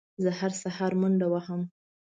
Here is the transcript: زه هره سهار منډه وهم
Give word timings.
زه 0.23 0.29
هره 0.39 0.57
سهار 0.63 0.93
منډه 1.01 1.27
وهم 1.33 1.61